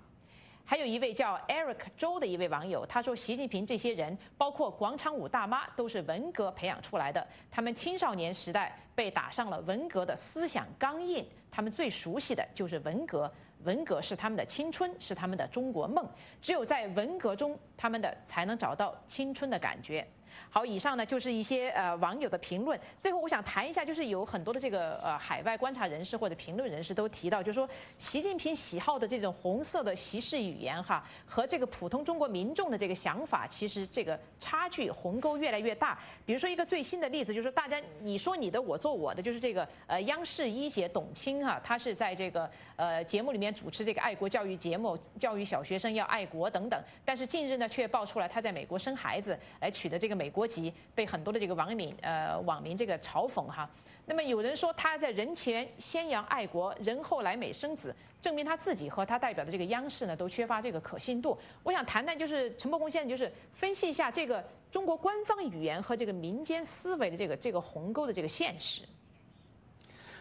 [0.64, 13.30] 还有一位叫 Eric 周的一位网友，他说：“习近平这些人，包括广场舞大妈，都是文革培养出来的，他们青少年时代被打上了文革的思想钢印，他们最熟悉的就是文革。”
[13.64, 16.06] 文革是他们的青春，是他们的中国梦。
[16.40, 20.06] 只有在文革中，他们的才能找到青春的感觉。
[20.50, 22.78] 好，以上呢就是一些呃网友的评论。
[23.00, 35.98] 最后，我想谈一下，就是有很多的这个呃海外观察人士或者评论人士都提到，就是说习近平喜好的这种红色的习式语言哈，和这个普通中国民众的这个想法，其实这个差距鸿沟越来越大。
[36.24, 46.80] 比如说一个最新的例子，就是大家你说你的，我做我的，就是这个呃央视一姐董卿哈，她是在这个呃节目里面主持这个爱国教育节目，教育小学生要爱国等等。
[47.04, 50.30] 但是近日呢，却爆出来他在美国生孩子，来取得这个美。
[50.36, 53.66] 国籍被很多的这个网民呃网民这个嘲讽哈，
[54.04, 61.38] 那么有人说他在人前宣扬爱国，人后来美生子，证明他自己和他代表的这个央视呢都缺乏这个可信度。
[61.62, 68.82] 我想谈谈就是陈伯公先生就是分析一下这个中国官方语言和这个民间思维的这个这个鸿沟的这个现实。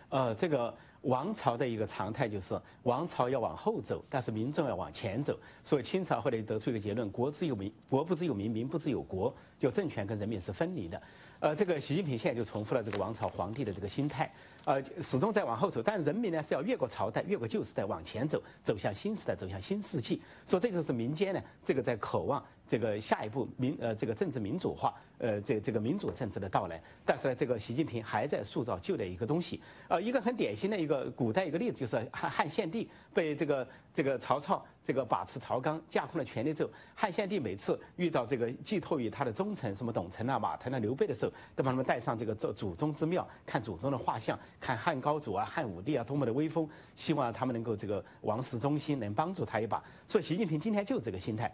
[0.08, 0.74] 呃，这个。
[1.06, 5.38] 王朝的一个常态就是王朝要往后走，但是民众要往前走。
[5.64, 11.02] 所以清朝后来得出一个结论：国之有民，国不知有民，民不知有国，就政权跟人民是分离的。
[11.40, 14.32] 呃，这个习近平现在就重复了这个王朝皇帝的这个心态，
[14.64, 20.22] 呃，始终在往后走，但人民呢是要越过朝代，越过旧时代往前走，走向新时代，走向新世纪。
[20.46, 26.82] 说这就是民间呢，这个在渴望这个下一步民呃这个政治民主化，呃这这个民主政治的到来。
[27.06, 29.62] 但是呢，这个习近平还在塑造旧的一个东西。
[29.88, 49.84] 呃，一个很典型的一个古代一个例子就是汉汉献帝被这个这个曹操这个把持朝纲，架空了权力之后，汉献帝每次遇到这个寄托于他的忠臣什么董承啊、马腾啊、刘备的时候，都把他们带上这个祖祖宗之庙，看祖宗的画像，看汉高祖啊、汉武帝啊多么的威风，希望他们能够这个王室中心，能帮助他一把。
[50.08, 51.54] 所以习近平今天就是这个心态。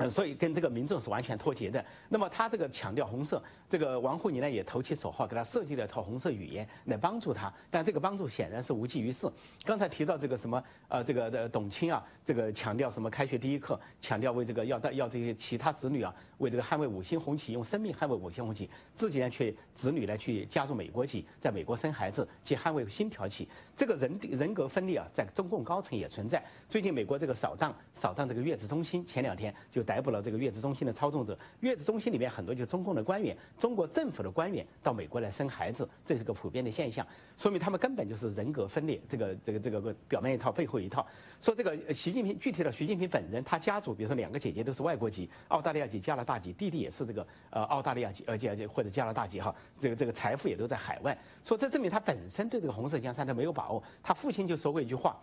[0.00, 1.84] 嗯，所以跟这个民众是完全脱节的。
[2.08, 9.30] 那么他这个强调红色，这个王沪宁呢也投其所好，给他设计了一套红色语言来帮助他，但这个帮助显然是无济于事。
[9.62, 23.46] 刚才提到这个什么呃，这个的董卿啊，这个强调什么开学第一课，强调为这个要带要这些其他子女啊，为这个捍卫五星红旗，用生命捍卫五星红旗，自己呢却子女呢去加入美国籍，在美国生孩子，去捍卫新条旗。
[23.76, 26.42] 这个人人格分裂啊，在中共高层也存在。
[26.70, 29.84] 最近美国这个扫荡扫荡这个月子中心，前两天就。
[29.90, 37.04] 逮捕了这个月子中心的操纵者，月子中心里面很多就是中共的官员，中国政府的官员到美国来生孩子，这是个普遍的现象，
[37.36, 41.04] 说明他们根本就是人格分裂，这个这个这个表面一套，背后一套。
[41.40, 48.38] 说这个习近平具体的习近平本人，他家族比如说两个姐姐都是外国籍，澳大利亚籍、加拿大籍，弟弟也是这个呃澳大利亚籍呃
[48.68, 51.18] 或者加拿大籍哈，这个这个财富也都在海外。
[51.42, 53.82] 说这证明他本身对这个红色江山他没有把握。
[54.04, 55.20] 他父亲就说过一句话。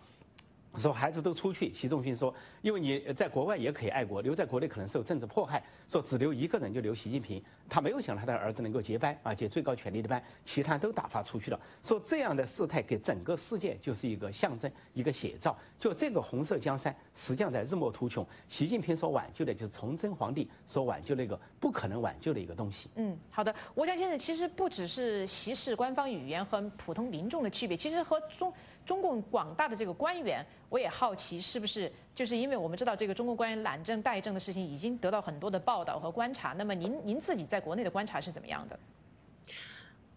[0.78, 5.62] 说孩子都出去，习仲勋说，因为你在国外也可以爱国，留在国内可能受政治迫害。
[5.88, 11.58] 说只留一个人就留习近平，他没有想到他的儿子能够接班啊，接最高权力的班，其他都打发出去了。
[11.82, 15.56] 说这样的事态给整个世界就是一个象征，一个写照。
[15.78, 22.90] 就这个红色江山实际上在日暮途穷，习近平所挽救的就是崇祯皇帝所挽救那个不可能挽救的一个东西。
[22.96, 28.52] 嗯，好的，吴江先生，其实不只是习氏官方语言和普通民众的区别，其实和中。
[28.88, 38.80] 中共广大的这个官员，我也好奇，是不是就是因为我们知道这个中共官员懒政怠政的事情已经得到很多的报道和观察，那么您您自己在国内的观察是怎么样的？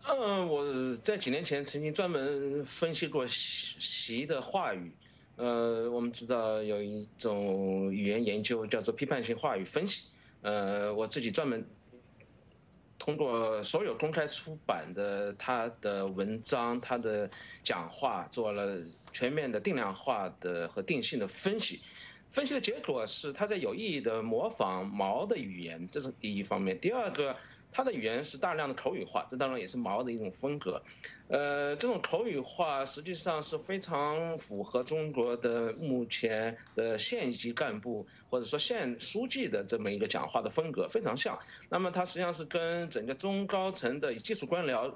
[0.07, 4.89] 嗯，我在几年前曾经专门分析过习的话语，
[5.35, 10.07] 呃，我们知道有一种语言研究叫做批判性话语分析，
[10.43, 11.67] 呃，我自己专门。
[13.01, 17.27] 通过所有公开出版的他的文章、他的
[17.63, 18.77] 讲话，做了
[19.11, 21.81] 全面的定量化的和定性的分析。
[22.29, 26.79] 分析的结果是，他在有意义的模仿毛的语言，这是第一方面。
[26.79, 27.35] 第二个。
[27.71, 30.81] 他的语言是大量的口语化，这当然也是毛的一种风格。
[31.29, 41.39] 呃，这种口语化实际上是非常符合中国的目前的县级干部或者说县书记的这么一个讲话的风格，非常像。
[41.69, 44.93] 那么它实际上是跟整个中高层的技术官僚，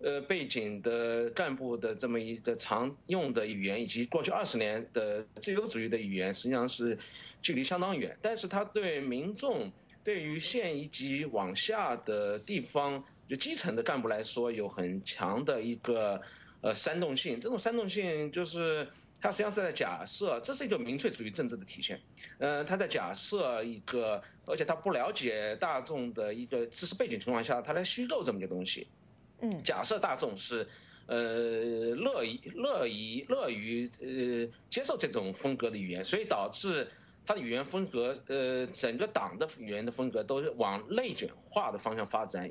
[0.00, 6.98] 呃背景的干部的这么一个常用的语言，以及过去二十年的自由主义的语言，实际上是
[7.40, 8.18] 距离相当远。
[8.20, 9.70] 但是他对民众。
[10.06, 16.22] 对于县一级往下的地方，就基层的干部来说，有很强的一个
[16.60, 17.40] 呃煽动性。
[17.40, 18.86] 这种煽动性就是，
[19.20, 22.00] 它实际上是在假设，这是一个民粹主义政治的体现。
[22.38, 28.86] 呃，他在假设一个，而且他不了解大众的一个知识背景情况下，他来虚构这么一个东西。
[29.40, 30.68] 嗯，假设大众是
[31.06, 31.16] 呃
[31.96, 36.86] 乐于乐于乐于呃接受这种风格的语言，所以导致。
[37.26, 42.48] 它的语言风格，呃，整个党的语言的风格都是往内卷化的方向发展。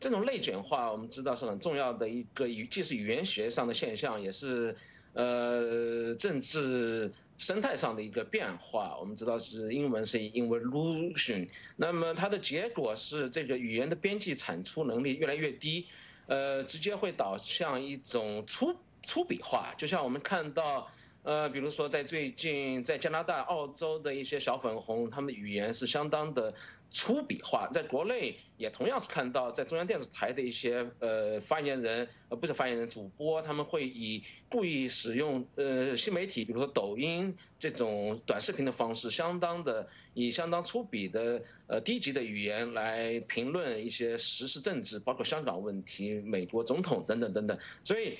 [0.00, 4.74] 这种内卷化，我们知道是很重要的一个语，既是语言学上的现象，也是
[5.12, 8.96] 呃政治生态上的一个变化。
[8.98, 15.86] 我们知道是英文是 involution，那么它的结果是这个语言的边际产出能力越来越低，
[16.26, 20.90] 呃，直接会导向一种粗粗鄙化，就像我们看到。
[21.26, 26.54] 呃，比如说在最近，在加拿大、澳洲的一些小粉红，他们的语言是相当的
[26.92, 27.68] 粗鄙化。
[27.74, 48.16] 在国内也同样是看到，在中央电视台的一些呃发言人，呃不是发言人，主播，他们会以故意使用呃新媒体，比如说抖音这种短视频的方式，相当的以相当粗鄙的呃低级的语言来评论一些时事政治，包括香港问题、美国总统等等等等，所以。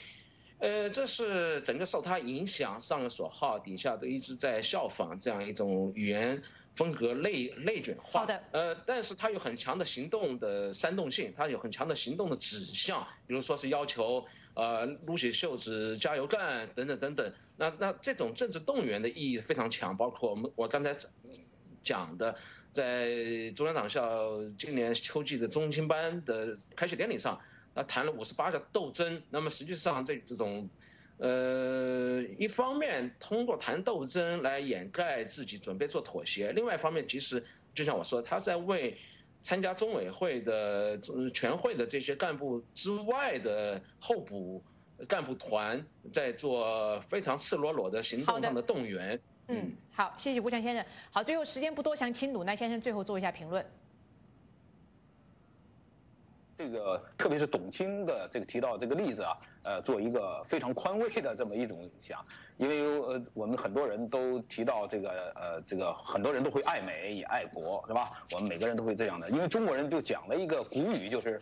[0.59, 6.43] 呃，这是整个受他影响，上了所好，底下都一直在效仿这样一种语言
[6.75, 8.21] 风格内内卷化。
[8.21, 8.43] 好的。
[8.53, 17.33] 呃，但是他有很强的行动的煽动性，他有很强的行动的指向，比如说是要求呃，撸起袖子加油干等等等等。
[17.59, 20.97] 那那这种政治动员的意义非常强，包括我们我刚才
[21.83, 22.35] 讲的，
[22.73, 27.41] 在中央党校今年秋季的中青班的开学典礼上，
[27.77, 29.22] 那谈了五十八个斗争。
[29.31, 30.68] 那么实际上这这种，
[31.18, 38.97] 呃，一方面通过谈斗争来掩盖自己准备做妥协，另外一方面其实就像我说，他在为。
[39.43, 40.99] 参加中委会的
[41.33, 44.61] 全会的这些干部之外的候补
[45.07, 49.20] 干部团，在做非常赤裸裸的行动上的动员。
[49.47, 50.85] 嗯，好，谢谢吴强先生。
[51.12, 53.64] 好，最后时间不多，想请鲁奈先生最后做一下评论。
[56.59, 62.25] 这个特别是董卿的这个提到这个例子啊，呃，做一个非常宽慰的这么一种想，
[62.57, 68.11] 因为呃我们很多人都提到这个呃这个很多人都会爱美也爱国是吧？
[68.33, 71.39] 我们每个人都会这样的，因为中国人就讲了一个古语，就是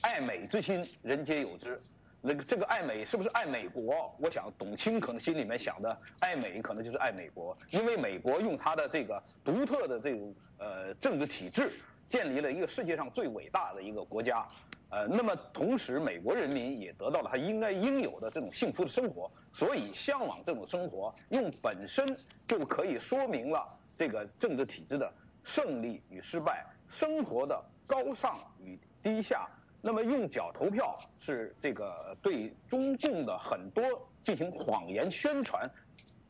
[0.00, 1.78] 爱美之心人皆有之。
[2.26, 4.16] 那个这个爱美是不是爱美国？
[4.18, 11.70] 我想董卿可能心里面想的爱美可能就是爱美国，因为美国用它的这个独特的这种呃政治体制。
[12.14, 14.46] 建立了一个世界上最伟大的一个国家，
[14.88, 25.12] 呃，那么同时美国人民也得到了他应该应有的这种幸福的生活，所以向往这种生活，用本身就可以说明了这个政治体制的
[25.42, 29.48] 胜利与失败，生活的高尚与低下。
[29.82, 33.82] 那么用脚投票是这个对中共的很多
[34.22, 35.68] 进行谎言宣传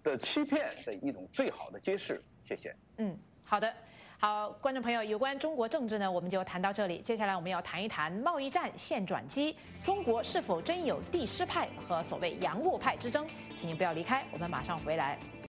[0.03, 2.22] 的欺骗的一种最好的揭示。
[2.43, 2.74] 谢谢。
[2.97, 3.70] 嗯，好的。
[4.24, 7.02] 好，观众朋友，有关中国政治呢，我们就谈到这里。
[7.02, 13.26] 接下来我们要谈一谈贸易战现转机，中国是否真有地师派和所谓洋务派之争？
[13.54, 15.18] 请您不要离开，我们马上回来。